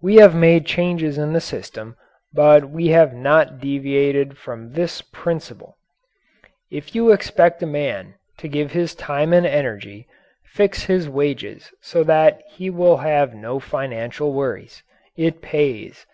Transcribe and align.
We 0.00 0.18
have 0.22 0.36
made 0.36 0.66
changes 0.66 1.18
in 1.18 1.32
the 1.32 1.40
system, 1.40 1.96
but 2.32 2.70
we 2.70 2.90
have 2.90 3.12
not 3.12 3.58
deviated 3.58 4.38
from 4.38 4.74
this 4.74 5.02
principle: 5.02 5.76
If 6.70 6.94
you 6.94 7.10
expect 7.10 7.60
a 7.64 7.66
man 7.66 8.14
to 8.38 8.46
give 8.46 8.70
his 8.70 8.94
time 8.94 9.32
and 9.32 9.44
energy, 9.44 10.06
fix 10.44 10.84
his 10.84 11.08
wages 11.08 11.72
so 11.80 12.04
that 12.04 12.40
he 12.48 12.70
will 12.70 12.98
have 12.98 13.34
no 13.34 13.58
financial 13.58 14.32
worries. 14.32 14.84
It 15.16 15.42
pays. 15.42 16.06